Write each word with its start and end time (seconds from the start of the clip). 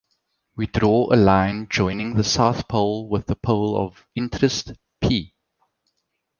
We 0.55 0.65
draw 0.65 1.13
a 1.13 1.15
line 1.15 1.67
joining 1.69 2.15
the 2.15 2.23
South 2.23 2.67
pole 2.67 3.07
with 3.07 3.27
the 3.27 3.35
pole 3.35 3.77
of 3.79 4.07
interest 4.15 4.71
"P". 4.99 5.35